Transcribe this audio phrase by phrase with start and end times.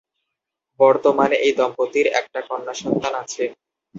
[0.79, 3.43] বর্তমানে, এই দম্পতির একটা কন্যা সন্তান আছে।